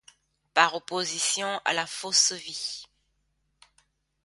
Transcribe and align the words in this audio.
par 0.55 0.73
opposition 0.73 1.61
à 1.63 1.73
la 1.73 1.85
fausse 1.85 2.31
vie. 2.31 2.85